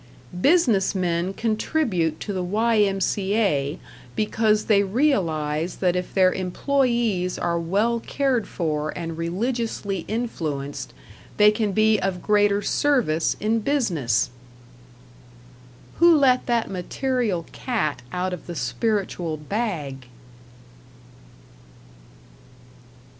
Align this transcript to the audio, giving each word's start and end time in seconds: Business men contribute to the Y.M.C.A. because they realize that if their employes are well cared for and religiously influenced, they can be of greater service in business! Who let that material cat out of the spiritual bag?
Business 0.41 0.95
men 0.95 1.31
contribute 1.31 2.19
to 2.21 2.33
the 2.33 2.41
Y.M.C.A. 2.41 3.77
because 4.15 4.65
they 4.65 4.81
realize 4.81 5.75
that 5.75 5.95
if 5.95 6.11
their 6.11 6.33
employes 6.33 7.37
are 7.37 7.59
well 7.59 7.99
cared 7.99 8.47
for 8.47 8.89
and 8.97 9.15
religiously 9.15 10.03
influenced, 10.07 10.91
they 11.37 11.51
can 11.51 11.71
be 11.71 11.99
of 11.99 12.23
greater 12.23 12.63
service 12.63 13.37
in 13.39 13.59
business! 13.59 14.31
Who 15.97 16.15
let 16.15 16.47
that 16.47 16.67
material 16.67 17.45
cat 17.51 18.01
out 18.11 18.33
of 18.33 18.47
the 18.47 18.55
spiritual 18.55 19.37
bag? 19.37 20.07